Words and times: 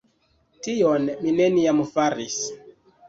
Tion 0.67 1.05
mi 1.25 1.35
neniam 1.41 1.85
faris. 1.93 2.41